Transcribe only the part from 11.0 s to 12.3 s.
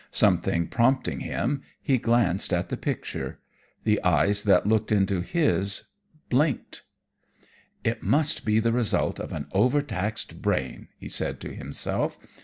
said to himself.